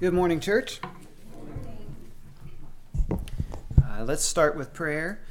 [0.00, 0.80] Good morning, church.
[3.10, 5.24] Uh, let's start with prayer.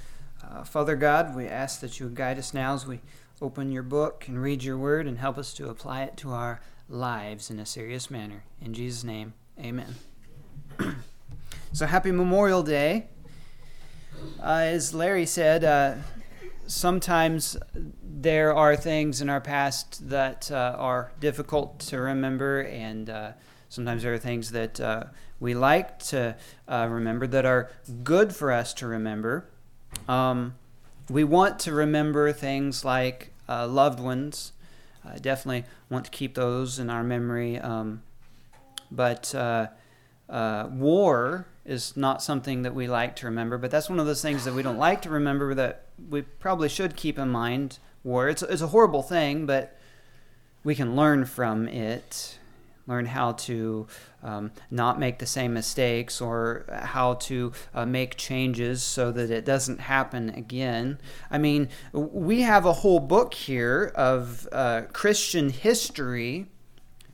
[0.44, 3.00] Uh, Father God, we ask that you guide us now as we
[3.42, 6.60] open your book and read your word and help us to apply it to our
[6.90, 8.44] lives in a serious manner.
[8.62, 9.96] In Jesus' name, amen.
[11.72, 13.08] so, happy Memorial Day.
[14.38, 15.94] Uh, as Larry said, uh,
[16.66, 23.32] sometimes there are things in our past that uh, are difficult to remember, and uh,
[23.70, 25.04] sometimes there are things that uh,
[25.40, 26.36] we like to
[26.68, 27.70] uh, remember that are
[28.04, 29.46] good for us to remember.
[30.08, 30.56] Um,
[31.10, 34.54] we want to remember things like uh, loved ones.
[35.06, 37.60] I definitely want to keep those in our memory.
[37.60, 38.04] Um,
[38.92, 39.68] but uh,
[40.70, 44.46] war is not something that we like to remember, but that's one of those things
[44.46, 47.80] that we don't like to remember that we probably should keep in mind.
[48.04, 49.78] War, it's, it's a horrible thing, but
[50.64, 52.38] we can learn from it,
[52.88, 53.86] learn how to
[54.24, 59.46] um, not make the same mistakes or how to uh, make changes so that it
[59.46, 61.00] doesn't happen again.
[61.30, 66.48] I mean, we have a whole book here of uh, Christian history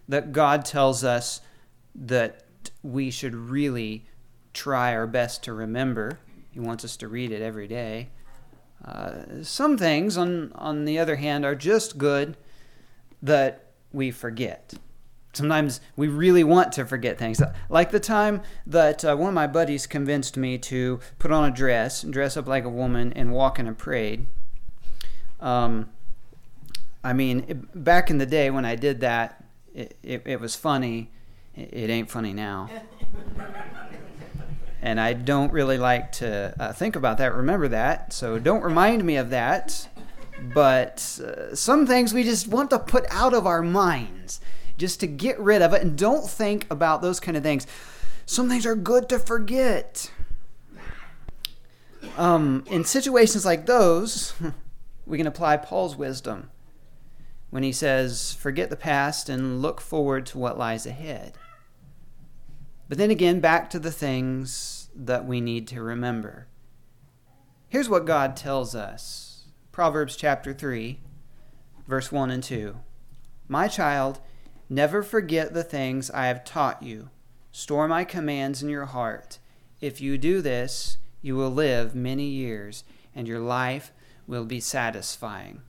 [0.08, 1.42] that God tells us
[1.96, 2.44] that
[2.82, 4.06] we should really
[4.54, 6.20] try our best to remember.
[6.52, 8.10] He wants us to read it every day.
[8.86, 12.38] Uh, some things, on, on the other hand, are just good
[13.22, 14.74] that we forget.
[15.34, 17.42] Sometimes we really want to forget things.
[17.70, 21.52] Like the time that uh, one of my buddies convinced me to put on a
[21.52, 24.28] dress and dress up like a woman and walk in a parade.
[25.40, 25.90] Um,
[27.04, 30.56] I mean, it, back in the day when I did that, it, it, it was
[30.56, 31.10] funny.
[31.56, 32.70] It, it ain't funny now.
[34.82, 38.14] and I don't really like to uh, think about that, remember that.
[38.14, 39.88] So don't remind me of that.
[40.54, 44.42] But uh, some things we just want to put out of our minds,
[44.78, 47.68] just to get rid of it, and don't think about those kind of things.
[48.26, 50.12] Some things are good to forget.
[52.18, 54.34] Um, in situations like those,
[55.06, 56.50] we can apply Paul's wisdom
[57.50, 61.38] when he says, Forget the past and look forward to what lies ahead.
[62.90, 66.48] But then again, back to the things that we need to remember.
[67.68, 71.00] Here's what God tells us Proverbs chapter 3,
[71.88, 72.76] verse 1 and 2.
[73.48, 74.20] My child,
[74.70, 77.10] never forget the things I have taught you.
[77.52, 79.40] Store my commands in your heart.
[79.82, 82.84] If you do this, you will live many years,
[83.16, 83.92] and your life
[84.28, 85.62] will be satisfying.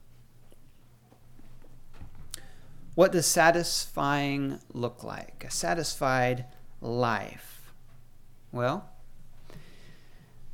[2.94, 5.44] What does satisfying look like?
[5.46, 6.46] A satisfied
[6.80, 7.72] life?
[8.52, 8.88] Well,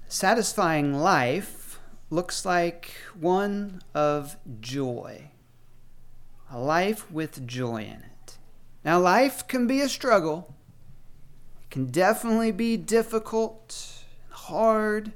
[0.08, 1.78] satisfying life
[2.08, 5.30] looks like one of joy,
[6.50, 8.09] a life with joy in it.
[8.84, 10.54] Now, life can be a struggle,
[11.62, 15.12] it can definitely be difficult, hard.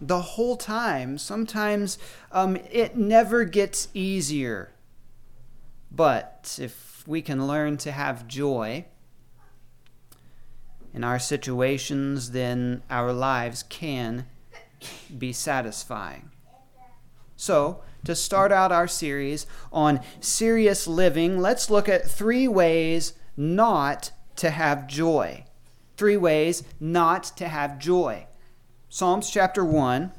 [0.00, 1.18] The whole time.
[1.18, 1.98] Sometimes
[2.30, 4.70] um, it never gets easier.
[5.90, 8.84] But if we can learn to have joy,
[10.98, 14.26] in our situations, then our lives can
[15.16, 16.30] be satisfying.
[17.36, 24.12] So, to start out our series on serious living, let's look at three ways not
[24.36, 25.44] to have joy.
[25.96, 28.26] Three ways not to have joy.
[28.88, 30.12] Psalms chapter 1,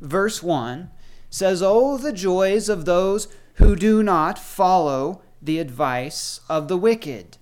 [0.00, 0.90] verse 1
[1.30, 7.38] says, Oh, the joys of those who do not follow the advice of the wicked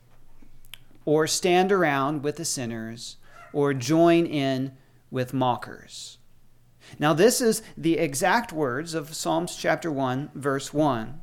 [1.04, 3.16] or stand around with the sinners,
[3.52, 4.72] or join in
[5.10, 6.18] with mockers.
[6.98, 11.20] Now, this is the exact words of Psalms chapter 1, verse 1.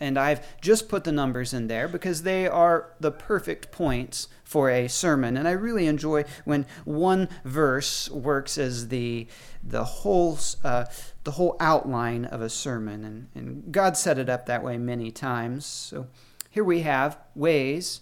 [0.00, 4.68] And I've just put the numbers in there because they are the perfect points for
[4.68, 5.36] a sermon.
[5.36, 9.28] And I really enjoy when one verse works as the,
[9.62, 10.86] the, whole, uh,
[11.22, 13.04] the whole outline of a sermon.
[13.04, 15.64] And, and God set it up that way many times.
[15.64, 16.08] So
[16.50, 18.00] here we have ways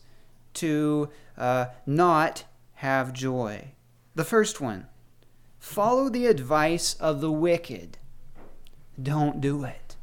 [0.55, 2.45] to uh, not
[2.75, 3.73] have joy.
[4.15, 4.87] The first one
[5.63, 7.97] follow the advice of the wicked.
[9.01, 9.97] Don't do it.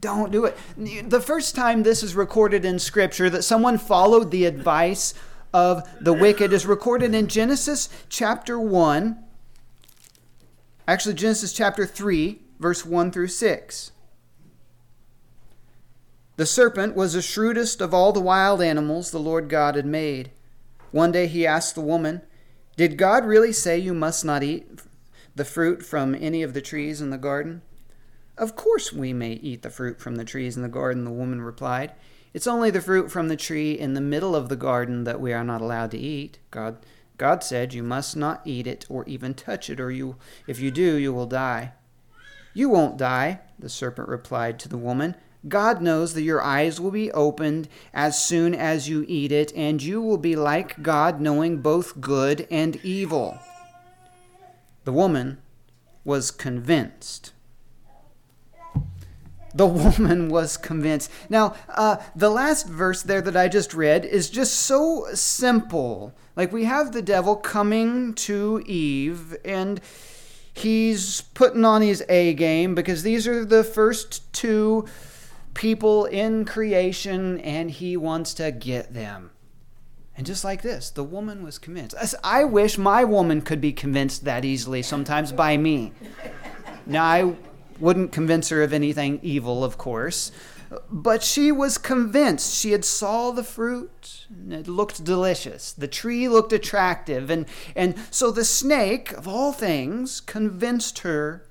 [0.00, 0.58] Don't do it.
[0.76, 5.14] The first time this is recorded in Scripture that someone followed the advice
[5.54, 9.24] of the wicked is recorded in Genesis chapter 1.
[10.88, 13.92] Actually, Genesis chapter 3, verse 1 through 6.
[16.36, 20.32] The serpent was the shrewdest of all the wild animals the Lord God had made.
[20.90, 22.22] One day he asked the woman,
[22.76, 24.80] Did God really say you must not eat
[25.36, 27.62] the fruit from any of the trees in the garden?
[28.36, 31.40] Of course we may eat the fruit from the trees in the garden, the woman
[31.40, 31.92] replied.
[32.32, 35.32] It's only the fruit from the tree in the middle of the garden that we
[35.32, 36.38] are not allowed to eat.
[36.50, 36.78] God
[37.16, 40.16] God said, You must not eat it or even touch it, or you
[40.48, 41.74] if you do, you will die.
[42.52, 45.14] You won't die, the serpent replied to the woman.
[45.46, 49.82] God knows that your eyes will be opened as soon as you eat it, and
[49.82, 53.38] you will be like God, knowing both good and evil.
[54.84, 55.38] The woman
[56.04, 57.32] was convinced.
[59.54, 61.10] The woman was convinced.
[61.28, 66.14] Now, uh, the last verse there that I just read is just so simple.
[66.36, 69.80] Like we have the devil coming to Eve, and
[70.54, 74.86] he's putting on his A game because these are the first two
[75.54, 79.30] people in creation and he wants to get them.
[80.16, 81.96] And just like this, the woman was convinced.
[82.22, 85.92] I wish my woman could be convinced that easily sometimes by me.
[86.86, 87.36] Now, I
[87.80, 90.30] wouldn't convince her of anything evil, of course,
[90.90, 92.54] but she was convinced.
[92.54, 95.72] She had saw the fruit, and it looked delicious.
[95.72, 101.46] The tree looked attractive, and, and so the snake, of all things, convinced her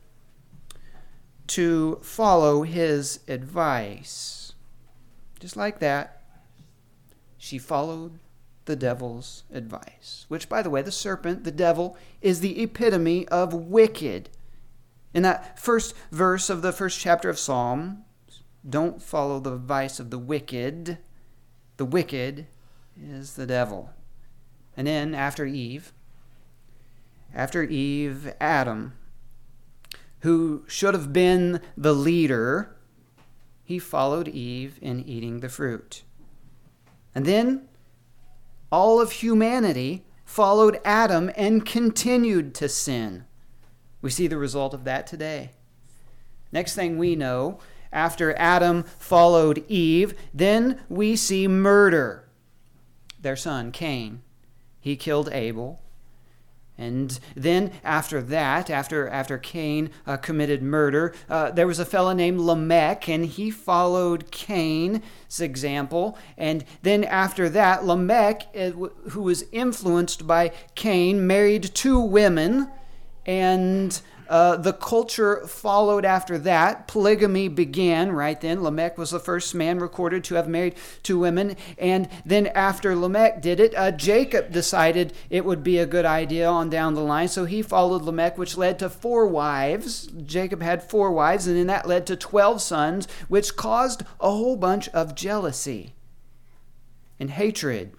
[1.48, 4.54] to follow his advice.
[5.40, 6.22] Just like that,
[7.38, 8.20] she followed
[8.66, 10.26] the devil's advice.
[10.30, 14.30] Which, by the way, the serpent, the devil, is the epitome of wicked.
[15.14, 18.06] In that first verse of the first chapter of Psalm,
[18.68, 20.98] don't follow the advice of the wicked.
[21.78, 22.48] The wicked
[23.00, 23.90] is the devil.
[24.78, 25.92] And then after Eve,
[27.34, 28.94] after Eve, Adam,
[30.24, 32.74] who should have been the leader,
[33.62, 36.04] he followed Eve in eating the fruit.
[37.14, 37.68] And then
[38.72, 43.26] all of humanity followed Adam and continued to sin.
[44.02, 45.52] We see the result of that today.
[46.54, 47.60] Next thing we know,
[47.92, 52.30] after Adam followed Eve, then we see murder.
[53.22, 54.22] Their son, Cain,
[54.80, 55.83] he killed Abel.
[56.78, 62.14] And then after that, after, after Cain uh, committed murder, uh, there was a fellow
[62.14, 65.02] named Lamech, and he followed Cain's
[65.40, 66.18] example.
[66.36, 68.72] And then after that, Lamech, uh,
[69.12, 72.70] who was influenced by Cain, married two women.
[73.26, 76.88] And uh, the culture followed after that.
[76.88, 78.64] Polygamy began right then.
[78.64, 81.56] Lamech was the first man recorded to have married two women.
[81.78, 86.48] And then after Lamech did it, uh, Jacob decided it would be a good idea
[86.48, 87.28] on down the line.
[87.28, 90.08] So he followed Lamech, which led to four wives.
[90.26, 94.56] Jacob had four wives, and then that led to 12 sons, which caused a whole
[94.56, 95.94] bunch of jealousy
[97.20, 97.94] and hatred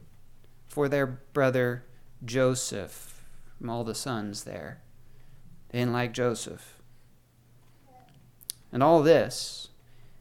[0.67, 1.85] for their brother
[2.25, 3.25] Joseph
[3.59, 4.82] from all the sons there.
[5.75, 6.79] Didn't like Joseph.
[8.71, 9.71] And all this,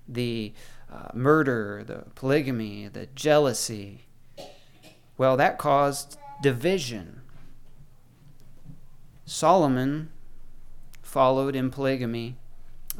[0.07, 0.51] the
[0.91, 4.05] uh, murder, the polygamy, the jealousy,
[5.15, 7.21] well, that caused division.
[9.25, 10.09] Solomon
[11.03, 12.35] followed in polygamy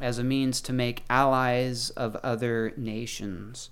[0.00, 3.70] as a means to make allies of other nations,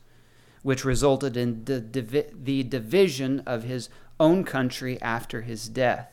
[0.65, 3.89] which resulted in the division of his
[4.19, 6.12] own country after his death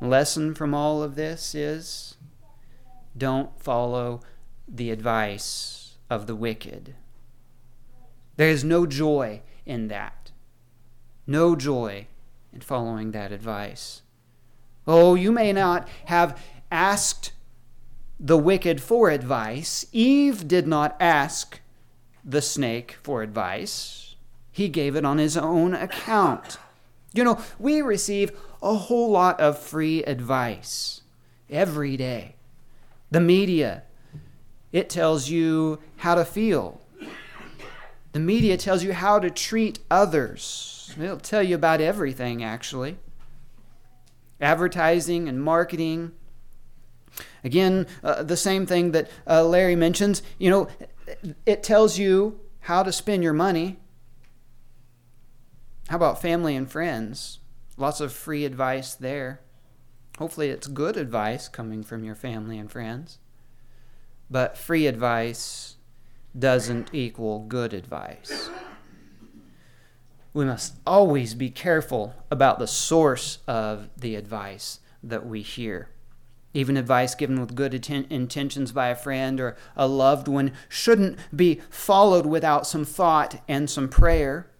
[0.00, 2.16] lesson from all of this is
[3.16, 4.20] don't follow
[4.68, 6.94] the advice of the wicked.
[8.36, 10.30] There is no joy in that.
[11.26, 12.06] No joy
[12.52, 14.02] in following that advice.
[14.86, 16.40] Oh, you may not have
[16.70, 17.32] asked
[18.20, 19.86] the wicked for advice.
[19.92, 21.60] Eve did not ask
[22.26, 24.16] the snake for advice,
[24.50, 26.58] he gave it on his own account.
[27.16, 28.32] You know, we receive
[28.62, 31.00] a whole lot of free advice
[31.48, 32.36] every day.
[33.10, 33.84] The media,
[34.72, 36.80] it tells you how to feel.
[38.12, 40.94] The media tells you how to treat others.
[41.00, 42.98] It'll tell you about everything, actually.
[44.40, 46.12] Advertising and marketing.
[47.44, 50.22] Again, uh, the same thing that uh, Larry mentions.
[50.38, 50.68] You know,
[51.44, 53.78] it tells you how to spend your money.
[55.88, 57.38] How about family and friends?
[57.76, 59.40] Lots of free advice there.
[60.18, 63.18] Hopefully, it's good advice coming from your family and friends.
[64.28, 65.76] But free advice
[66.36, 68.50] doesn't equal good advice.
[70.34, 75.90] We must always be careful about the source of the advice that we hear.
[76.52, 81.60] Even advice given with good intentions by a friend or a loved one shouldn't be
[81.70, 84.50] followed without some thought and some prayer.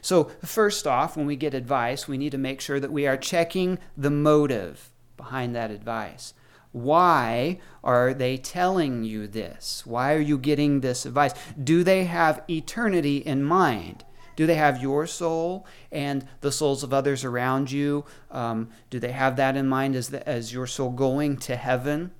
[0.00, 3.16] So, first off, when we get advice, we need to make sure that we are
[3.16, 6.34] checking the motive behind that advice.
[6.72, 9.86] Why are they telling you this?
[9.86, 11.32] Why are you getting this advice?
[11.62, 14.04] Do they have eternity in mind?
[14.36, 18.04] Do they have your soul and the souls of others around you?
[18.30, 22.12] Um, do they have that in mind as, the, as your soul going to heaven?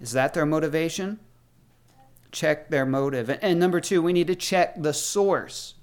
[0.00, 1.20] Is that their motivation?
[2.32, 3.28] Check their motive.
[3.28, 5.74] And, and number two, we need to check the source.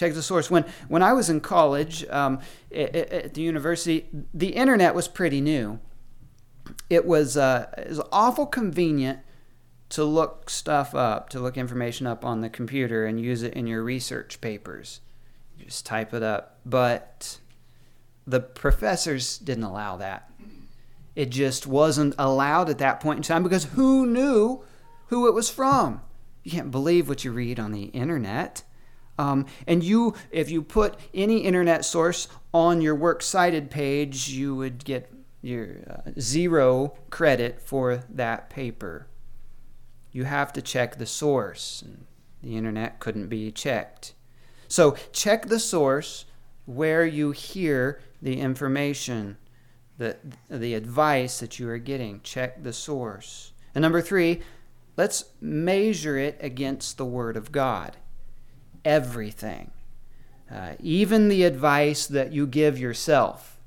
[0.00, 0.50] Check the source.
[0.50, 2.40] When, when I was in college um,
[2.74, 5.78] at, at the university, the internet was pretty new
[6.88, 9.20] it was uh, it was awful convenient
[9.90, 13.66] to look stuff up, to look information up on the computer and use it in
[13.66, 15.00] your research papers.
[15.58, 16.58] You just type it up.
[16.64, 17.38] But
[18.26, 20.30] the professors didn't allow that.
[21.16, 24.62] It just wasn't allowed at that point in time because who knew
[25.06, 26.02] who it was from?
[26.44, 28.62] You can't believe what you read on the internet.
[29.20, 34.54] Um, and you, if you put any internet source on your works cited page, you
[34.54, 35.12] would get
[35.42, 39.08] your uh, zero credit for that paper.
[40.10, 41.84] You have to check the source.
[42.42, 44.14] The internet couldn't be checked.
[44.68, 46.24] So check the source
[46.64, 49.36] where you hear the information,
[49.98, 50.16] the,
[50.48, 52.22] the advice that you are getting.
[52.22, 53.52] Check the source.
[53.74, 54.40] And number three,
[54.96, 57.98] let's measure it against the Word of God.
[58.84, 59.70] Everything.
[60.50, 63.58] Uh, even the advice that you give yourself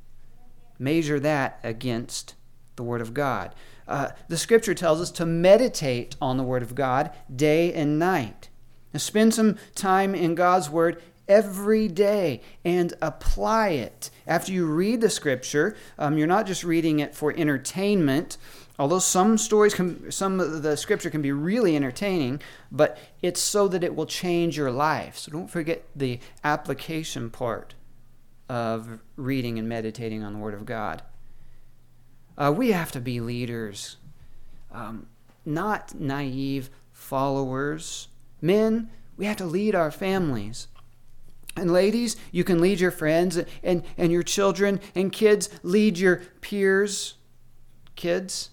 [0.78, 2.36] measure that against
[2.76, 3.54] the Word of God.
[3.88, 8.50] Uh, the Scripture tells us to meditate on the Word of God day and night.
[8.94, 14.10] Now, spend some time in God's Word every day and apply it.
[14.28, 18.38] After you read the Scripture, um, you're not just reading it for entertainment.
[18.80, 23.68] Although some stories, can, some of the scripture can be really entertaining, but it's so
[23.68, 25.18] that it will change your life.
[25.18, 27.76] So don't forget the application part
[28.50, 31.04] of reading and meditating on the Word of God.
[32.36, 33.98] Uh, we have to be leaders,
[34.72, 35.08] um,
[35.46, 38.08] not naive followers.
[38.42, 40.68] Men, we have to lead our families.
[41.56, 46.24] And ladies, you can lead your friends and, and your children, and kids, lead your
[46.42, 47.16] peers.
[47.96, 48.50] Kids,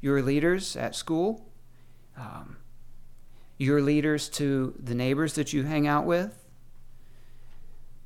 [0.00, 1.48] your leaders at school,
[2.16, 2.58] um,
[3.58, 6.44] your leaders to the neighbors that you hang out with.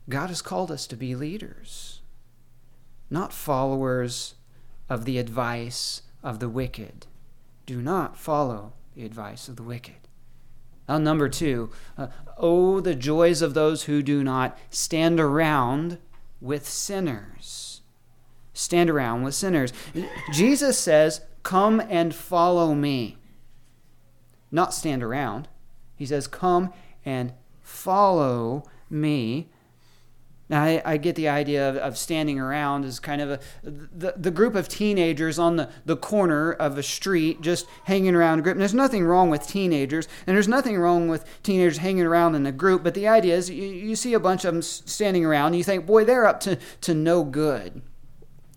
[0.09, 2.01] God has called us to be leaders,
[3.09, 4.35] not followers
[4.89, 7.07] of the advice of the wicked.
[7.67, 9.95] Do not follow the advice of the wicked.
[10.89, 15.99] Now, number two, uh, oh, the joys of those who do not stand around
[16.41, 17.83] with sinners.
[18.53, 19.73] Stand around with sinners.
[20.33, 23.17] Jesus says, Come and follow me.
[24.51, 25.49] Not stand around.
[25.97, 26.73] He says, Come
[27.05, 27.33] and
[27.63, 29.49] follow me.
[30.49, 34.15] Now, I, I, get the idea of, of, standing around as kind of a, the,
[34.17, 38.43] the group of teenagers on the, the corner of a street just hanging around a
[38.43, 38.55] group.
[38.55, 42.45] And there's nothing wrong with teenagers, and there's nothing wrong with teenagers hanging around in
[42.47, 45.49] a group, but the idea is you, you see a bunch of them standing around,
[45.49, 47.81] and you think, boy, they're up to, to no good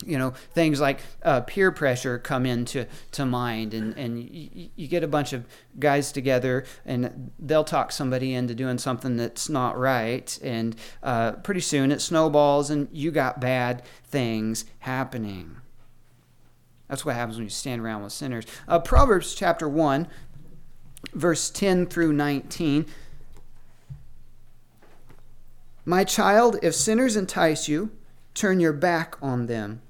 [0.08, 4.88] you know things like uh, peer pressure come into to mind and and you, you,
[4.88, 5.46] get a bunch of
[5.80, 11.62] guys together and they'll talk somebody into doing something that's not right and uh, pretty
[11.62, 15.58] soon it snowballs and you got bad things happening.
[16.88, 18.46] That's what happens when you stand around with sinners.
[18.68, 20.08] Uh, proverbs chapter 1
[21.14, 22.86] verse 10 through 19
[25.86, 27.92] my child if sinners entice you
[28.34, 29.82] turn your back on them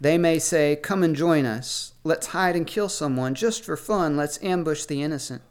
[0.00, 1.94] they may say, Come and join us.
[2.02, 4.16] Let's hide and kill someone just for fun.
[4.16, 5.42] Let's ambush the innocent.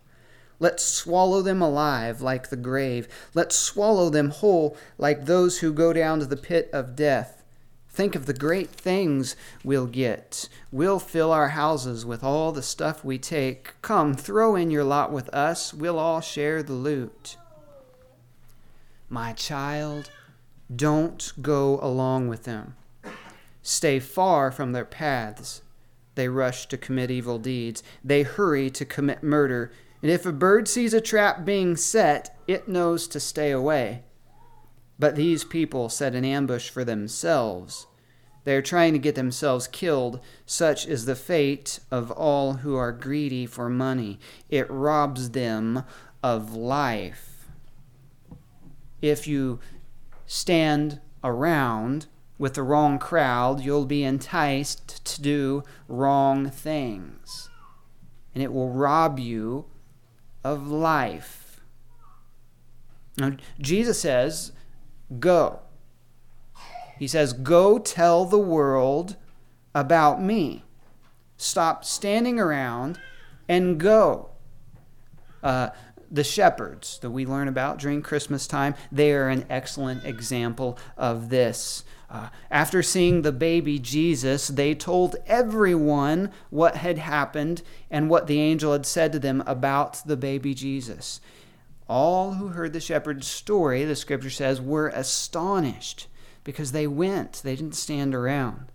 [0.60, 3.08] Let's swallow them alive like the grave.
[3.34, 7.44] Let's swallow them whole like those who go down to the pit of death.
[7.90, 10.50] Think of the great things we'll get.
[10.72, 13.80] We'll fill our houses with all the stuff we take.
[13.82, 15.74] Come, throw in your lot with us.
[15.74, 17.38] We'll all share the loot.
[19.10, 20.10] My child,
[20.76, 22.76] don't go along with them
[23.64, 25.64] stay far from their paths.
[26.16, 27.82] They rush to commit evil deeds.
[28.04, 29.72] They hurry to commit murder.
[30.02, 34.04] And if a bird sees a trap being set, it knows to stay away.
[35.00, 37.88] But these people set an ambush for themselves.
[38.44, 40.20] They are trying to get themselves killed.
[40.46, 44.20] Such is the fate of all who are greedy for money.
[44.50, 45.84] It robs them
[46.22, 47.48] of life.
[49.02, 49.60] If you
[50.26, 52.08] stand around
[52.44, 57.50] with the wrong crowd, you'll be enticed to do wrong things.
[58.36, 59.64] And it will rob you
[60.44, 61.62] of life.
[63.18, 64.52] Now, Jesus says,
[65.22, 65.62] Go.
[67.00, 69.16] He says, Go tell the world
[69.74, 70.66] about me.
[71.38, 73.00] stop standing around
[73.48, 74.32] and go.
[75.42, 75.70] Uh,
[76.12, 81.30] the shepherds that we learn about during Christmas time, they are an excellent example of
[81.30, 81.86] this.
[82.14, 88.40] Uh, after seeing the baby Jesus, they told everyone what had happened and what the
[88.40, 91.20] angel had said to them about the baby Jesus.
[91.90, 96.06] All who heard the shepherd's story, the scripture says, were astonished
[96.44, 98.68] because they went, they didn't stand around.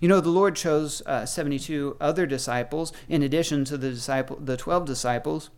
[0.00, 4.56] You know, the Lord chose uh, 72 other disciples in addition to the disciple, the
[4.56, 5.50] 12 disciples,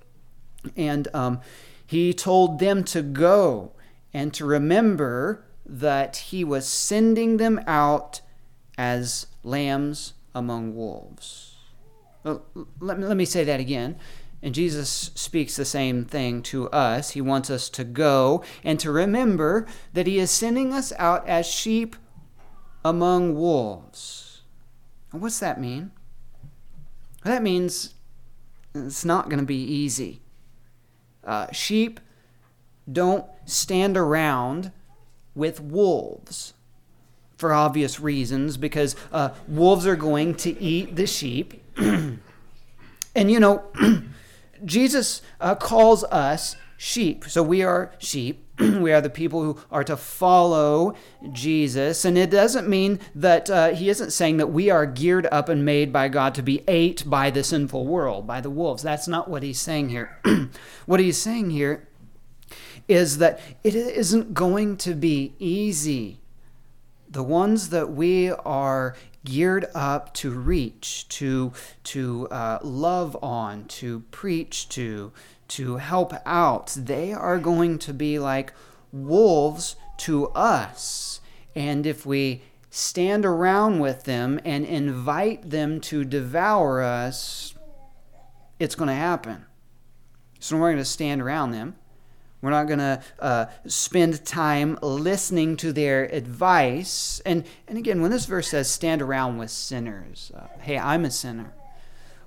[0.76, 1.40] and um,
[1.86, 3.72] he told them to go
[4.12, 8.20] and to remember that he was sending them out
[8.76, 11.56] as lambs among wolves.
[12.22, 12.44] Well,
[12.80, 13.96] let, me, let me say that again.
[14.42, 17.10] And Jesus speaks the same thing to us.
[17.10, 21.46] He wants us to go and to remember that He is sending us out as
[21.46, 21.96] sheep
[22.84, 24.42] among wolves.
[25.12, 25.92] What's that mean?
[27.24, 27.94] That means
[28.74, 30.20] it's not going to be easy.
[31.22, 32.00] Uh, sheep
[32.90, 34.72] don't stand around
[35.34, 36.54] with wolves
[37.36, 41.62] for obvious reasons because uh, wolves are going to eat the sheep.
[41.76, 42.20] and
[43.14, 43.64] you know,
[44.64, 47.24] Jesus uh, calls us sheep.
[47.28, 48.46] So we are sheep.
[48.58, 50.94] we are the people who are to follow
[51.32, 52.04] Jesus.
[52.04, 55.64] And it doesn't mean that uh, he isn't saying that we are geared up and
[55.64, 58.82] made by God to be ate by the sinful world, by the wolves.
[58.82, 60.18] That's not what he's saying here.
[60.86, 61.88] what he's saying here
[62.88, 66.20] is that it isn't going to be easy.
[67.08, 71.52] The ones that we are geared up to reach, to,
[71.84, 75.12] to uh, love on, to preach to,
[75.48, 78.52] to help out, they are going to be like
[78.92, 81.20] wolves to us.
[81.54, 87.54] And if we stand around with them and invite them to devour us,
[88.58, 89.46] it's going to happen.
[90.38, 91.76] So we're going to stand around them
[92.44, 97.20] we're not going to uh, spend time listening to their advice.
[97.24, 101.10] And, and again, when this verse says, stand around with sinners, uh, hey, I'm a
[101.10, 101.54] sinner.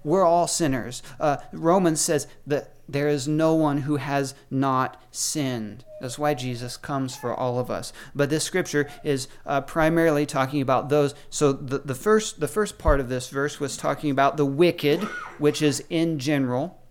[0.04, 1.04] We're all sinners.
[1.20, 5.84] Uh, Romans says that there is no one who has not sinned.
[6.00, 7.92] That's why Jesus comes for all of us.
[8.15, 11.13] But this scripture is uh, primarily talking about those.
[11.30, 15.02] So the, the first the first part of this verse was talking about the wicked,
[15.39, 16.82] which is in general.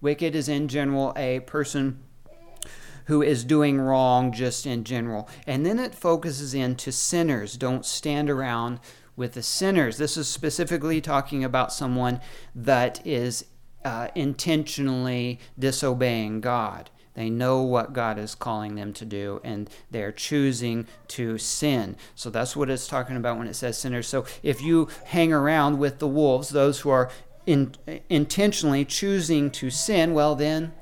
[0.00, 2.02] Wicked is in general a person
[3.06, 5.28] who is doing wrong just in general.
[5.46, 7.56] And then it focuses into sinners.
[7.56, 8.80] Don't stand around
[9.16, 9.96] with the sinners.
[9.96, 12.20] This is specifically talking about someone
[12.54, 13.46] that is
[13.84, 16.90] uh, intentionally disobeying God.
[17.14, 21.96] They know what God is calling them to do, and they're choosing to sin.
[22.14, 24.06] So that's what it's talking about when it says sinners.
[24.06, 27.10] So if you hang around with the wolves, those who are
[27.46, 27.74] in,
[28.10, 30.74] intentionally choosing to sin, well, then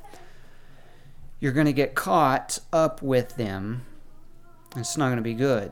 [1.44, 3.82] you're going to get caught up with them.
[4.76, 5.70] It's not going to be good.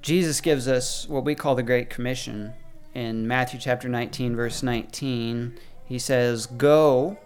[0.00, 2.52] Jesus gives us what we call the Great Commission
[2.94, 5.58] in Matthew chapter 19, verse 19.
[5.86, 7.18] He says, Go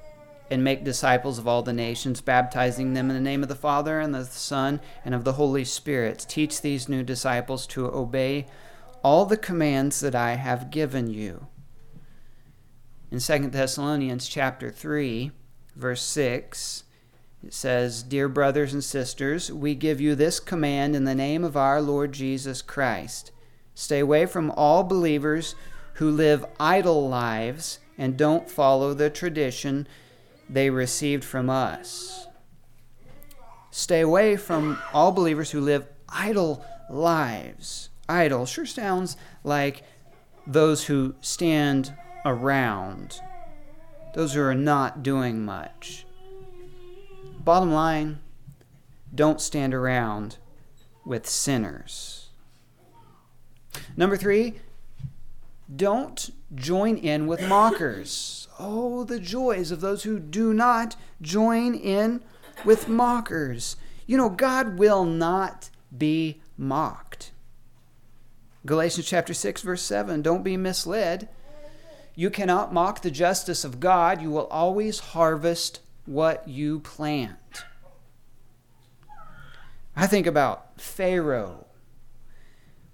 [0.51, 4.01] and make disciples of all the nations, baptizing them in the name of the Father
[4.01, 6.25] and the Son and of the Holy Spirit.
[6.31, 8.47] Teach these new disciples to obey
[9.03, 11.47] all the commands that I have given you
[13.11, 15.31] in 2 Thessalonians chapter 3,
[15.77, 16.85] verse 6,
[17.45, 21.57] it says, Dear brothers and sisters, we give you this command in the name of
[21.57, 23.31] our Lord Jesus Christ.
[23.75, 25.55] Stay away from all believers
[25.95, 29.87] who live idle lives and don't follow the tradition
[30.49, 32.27] they received from us.
[33.71, 37.91] Stay away from all believers who live idle lives.
[38.09, 39.83] Idle sure sounds like
[40.47, 41.95] those who stand
[42.27, 43.21] around,
[44.15, 46.05] those who are not doing much.
[47.39, 48.19] Bottom line,
[49.15, 50.39] don't stand around
[51.05, 52.29] with sinners.
[53.97, 54.55] Number three,
[55.75, 58.49] don't join in with mockers.
[58.59, 62.23] Oh, the joys of those who do not join in
[62.65, 63.77] with mockers.
[64.07, 67.33] You know, God will not be mocked.
[68.65, 71.29] Galatians chapter 6 verse 7, don't be misled.
[72.19, 74.23] You cannot mock the justice of God.
[74.23, 77.37] You will always harvest what you plant.
[79.95, 81.67] I think about Pharaoh.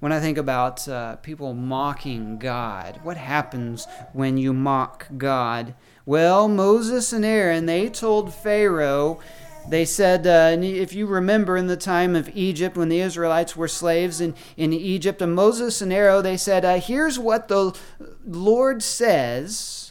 [0.01, 5.77] When I think about uh, people mocking God, what happens when you mock God?
[6.05, 9.21] Well, Moses and Aaron, they told Pharaoh
[9.68, 13.68] They said, uh, if you remember in the time of Egypt when the Israelites were
[13.68, 17.77] slaves in, in Egypt, and Moses and Aaron, they said, uh, Here's what the
[18.25, 19.83] Lord says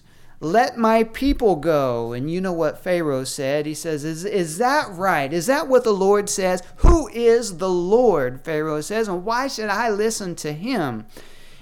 [0.44, 2.14] let my people go.
[2.14, 3.68] And you know what Pharaoh said?
[3.68, 5.32] He says, Is, is that right?
[5.32, 6.64] Is that what the Lord says?
[6.78, 8.44] Who is the Lord?
[8.44, 11.06] Pharaoh says, and why should I listen to him?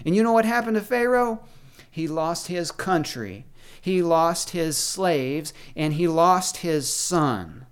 [0.06, 1.42] And you know what happened to Pharaoh?
[1.92, 3.46] He lost his country,
[3.82, 7.66] he lost his slaves, and he lost his son.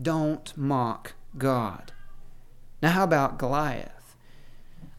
[0.00, 1.92] Don't mock God.
[2.82, 4.16] Now, how about Goliath?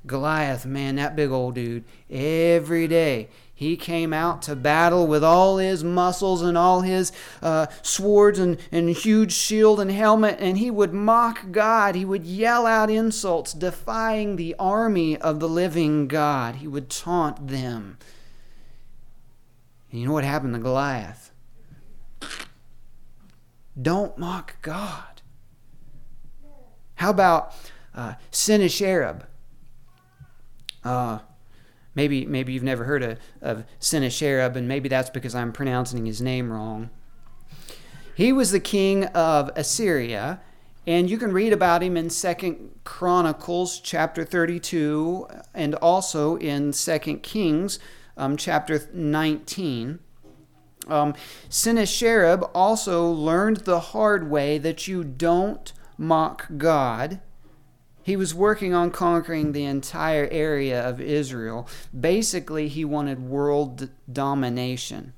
[0.05, 5.57] Goliath, man, that big old dude, every day he came out to battle with all
[5.57, 10.69] his muscles and all his uh, swords and, and huge shield and helmet, and he
[10.69, 11.95] would mock God.
[11.95, 16.55] He would yell out insults, defying the army of the living God.
[16.55, 17.97] He would taunt them.
[19.89, 21.31] And you know what happened to Goliath?
[23.79, 25.21] Don't mock God.
[26.95, 27.53] How about
[27.93, 29.23] uh, Sennacherib?
[30.83, 31.19] Uh,
[31.95, 36.21] Maybe, maybe you've never heard of, of Sennacherib, and maybe that's because I'm pronouncing his
[36.21, 36.89] name wrong.
[38.13, 40.41] He was the king of Assyria,
[40.85, 47.23] and you can read about him in Second Chronicles chapter 32 and also in Second
[47.23, 47.79] Kings
[48.17, 49.99] um, chapter 19.
[50.87, 51.15] Um,
[51.49, 57.19] Sennacherib also learned the hard way that you don't mock God
[58.05, 61.67] he was working on conquering the entire area of Israel.
[61.99, 65.13] Basically, he wanted world domination.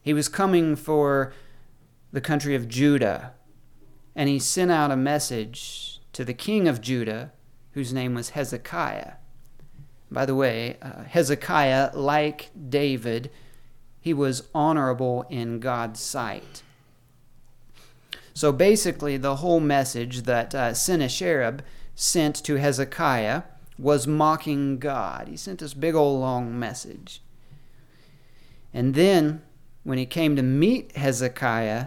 [0.00, 1.32] He was coming for
[2.12, 3.32] the country of Judah,
[4.14, 7.32] and he sent out a message to the king of Judah,
[7.72, 9.14] whose name was Hezekiah.
[10.08, 13.32] By the way, uh, Hezekiah, like David,
[14.04, 16.62] he was honorable in God's sight.
[18.34, 21.62] So basically, the whole message that uh, Sennacherib
[21.94, 23.44] sent to Hezekiah
[23.78, 25.28] was mocking God.
[25.28, 27.22] He sent this big old long message.
[28.74, 29.40] And then,
[29.84, 31.86] when he came to meet Hezekiah,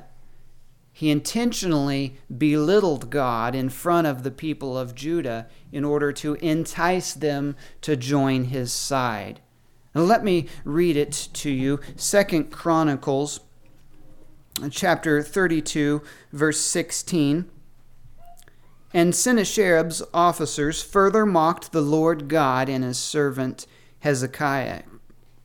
[0.92, 7.14] he intentionally belittled God in front of the people of Judah in order to entice
[7.14, 9.40] them to join his side.
[9.98, 11.80] Let me read it to you.
[11.96, 13.40] Second Chronicles
[14.70, 17.50] chapter 32 verse 16.
[18.94, 23.66] And Sennacherib's officers further mocked the Lord God and his servant
[24.00, 24.84] Hezekiah,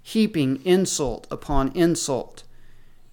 [0.02, 2.44] heaping insult upon insult.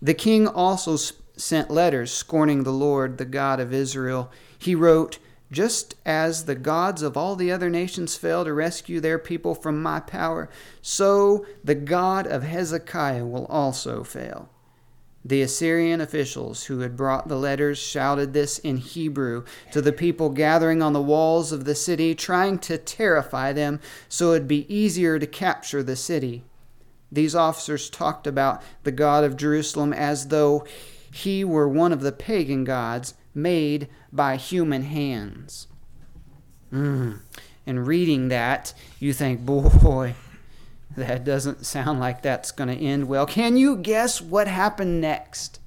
[0.01, 0.97] The king also
[1.37, 4.31] sent letters scorning the Lord, the God of Israel.
[4.57, 5.19] He wrote,
[5.51, 9.81] Just as the gods of all the other nations failed to rescue their people from
[9.81, 10.49] my power,
[10.81, 14.49] so the God of Hezekiah will also fail.
[15.25, 20.29] The Assyrian officials who had brought the letters shouted this in Hebrew to the people
[20.29, 25.19] gathering on the walls of the city, trying to terrify them so it'd be easier
[25.19, 26.43] to capture the city.
[27.11, 30.65] These officers talked about the God of Jerusalem as though
[31.11, 35.67] he were one of the pagan gods made by human hands.
[36.71, 37.19] Mm.
[37.65, 40.15] And reading that, you think, boy,
[40.95, 43.25] that doesn't sound like that's going to end well.
[43.25, 45.59] Can you guess what happened next?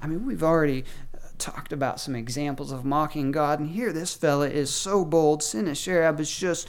[0.00, 4.14] I mean, we've already uh, talked about some examples of mocking God, and here this
[4.14, 5.42] fella is so bold.
[5.42, 6.68] Sennacherib is just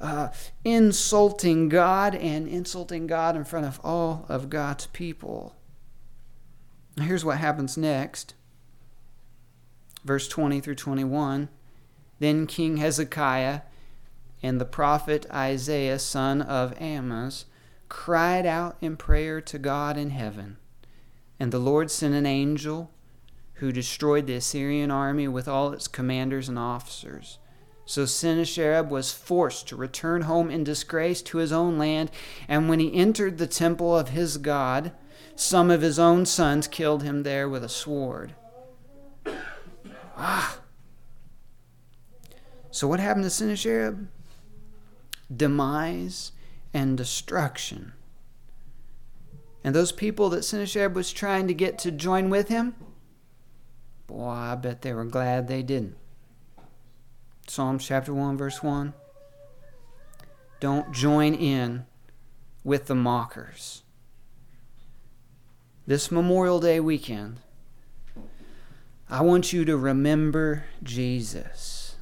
[0.00, 0.28] uh,
[0.64, 5.54] insulting God and insulting God in front of all of God's people.
[7.00, 8.34] Here's what happens next.
[10.04, 11.48] Verse 20 through 21.
[12.18, 13.62] Then King Hezekiah
[14.42, 17.46] and the prophet Isaiah, son of Amos,
[17.88, 20.56] cried out in prayer to God in heaven.
[21.38, 22.90] And the Lord sent an angel
[23.54, 27.38] who destroyed the Assyrian army with all its commanders and officers.
[27.84, 32.10] So Sennacherib was forced to return home in disgrace to his own land,
[32.48, 34.92] and when he entered the temple of his God,
[35.34, 38.34] some of his own sons killed him there with a sword.
[40.16, 40.58] Ah!
[42.70, 44.06] So what happened to Sennacherib?
[45.34, 46.32] demise,
[46.74, 47.92] and destruction.
[49.64, 52.74] And those people that Sennacherib was trying to get to join with him,
[54.06, 55.96] boy, I bet they were glad they didn't.
[57.46, 58.94] Psalms chapter 1, verse 1.
[60.60, 61.86] Don't join in
[62.64, 63.82] with the mockers.
[65.86, 67.40] This Memorial Day weekend,
[69.12, 71.96] I want you to remember Jesus.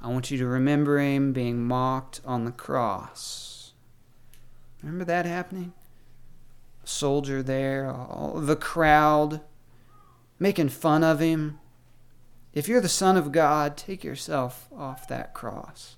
[0.00, 3.74] I want you to remember him being mocked on the cross.
[4.82, 5.74] Remember that happening?
[6.82, 9.42] A soldier there, all the crowd
[10.38, 11.60] making fun of him.
[12.54, 15.96] If you're the Son of God, take yourself off that cross.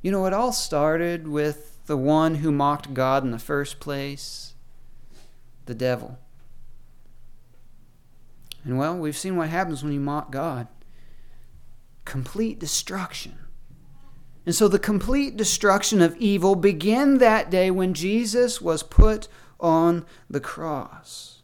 [0.00, 4.54] You know, it all started with the one who mocked God in the first place,
[5.66, 6.20] the devil.
[8.64, 10.68] And well, we've seen what happens when you mock God
[12.04, 13.38] complete destruction.
[14.46, 19.28] And so the complete destruction of evil began that day when Jesus was put
[19.60, 21.42] on the cross.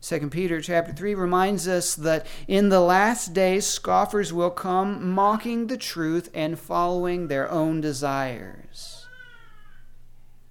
[0.00, 5.66] 2 Peter chapter 3 reminds us that in the last days scoffers will come mocking
[5.66, 9.06] the truth and following their own desires.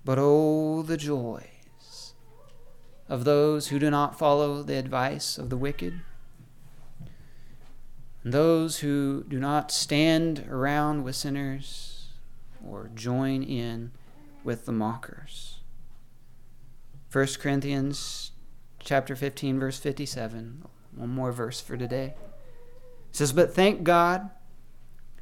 [0.05, 1.52] But oh, the joys
[3.09, 6.01] of those who do not follow the advice of the wicked,
[8.23, 12.07] and those who do not stand around with sinners
[12.65, 13.91] or join in
[14.43, 15.59] with the mockers.
[17.11, 18.31] 1 Corinthians
[18.79, 20.63] chapter 15, verse 57.
[20.95, 22.15] One more verse for today.
[23.09, 24.29] It says, But thank God,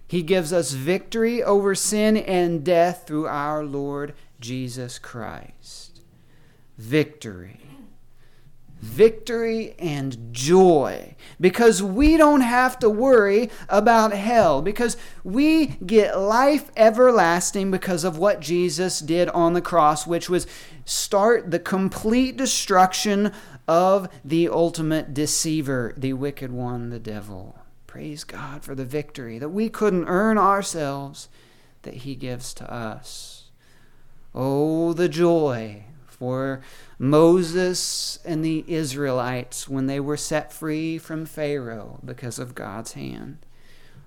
[0.07, 6.01] He gives us victory over sin and death through our Lord Jesus Christ.
[6.77, 7.70] Victory.
[8.81, 16.71] Victory and joy because we don't have to worry about hell because we get life
[16.75, 20.47] everlasting because of what Jesus did on the cross, which was
[20.83, 23.31] start the complete destruction
[23.67, 27.57] of the ultimate deceiver, the wicked one, the devil.
[27.87, 31.29] Praise God for the victory that we couldn't earn ourselves
[31.83, 33.49] that He gives to us.
[34.33, 36.61] Oh, the joy for
[37.01, 43.39] Moses and the Israelites when they were set free from Pharaoh because of God's hand.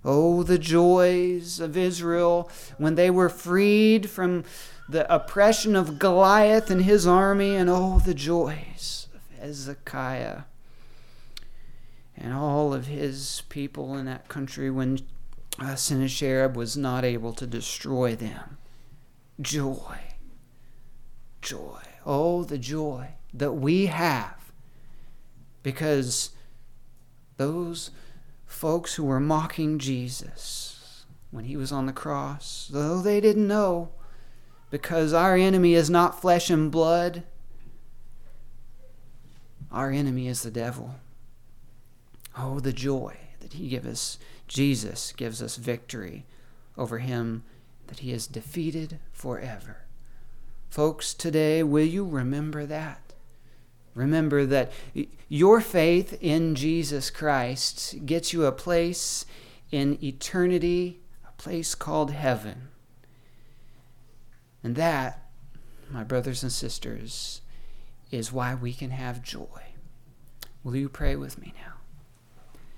[0.04, 4.44] Oh, the joys of Israel when they were freed from
[4.88, 10.42] the oppression of Goliath and his army, and oh, the joys of Hezekiah
[12.16, 15.00] and all of his people in that country when
[15.59, 18.57] uh, Sennacherib was not able to destroy them.
[19.40, 20.13] Joy.
[21.44, 21.83] Joy.
[22.07, 24.50] Oh, the joy that we have
[25.62, 26.30] because
[27.37, 27.90] those
[28.46, 33.90] folks who were mocking Jesus when he was on the cross, though they didn't know,
[34.70, 37.24] because our enemy is not flesh and blood,
[39.70, 40.94] our enemy is the devil.
[42.38, 44.18] Oh, the joy that he gives us.
[44.48, 46.24] Jesus gives us victory
[46.78, 47.44] over him
[47.88, 49.84] that he has defeated forever.
[50.74, 53.12] Folks, today, will you remember that?
[53.94, 54.72] Remember that
[55.28, 59.24] your faith in Jesus Christ gets you a place
[59.70, 62.70] in eternity, a place called heaven.
[64.64, 65.28] And that,
[65.88, 67.40] my brothers and sisters,
[68.10, 69.62] is why we can have joy.
[70.64, 71.73] Will you pray with me now?